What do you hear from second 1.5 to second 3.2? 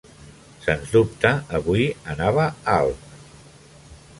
avui anava alt.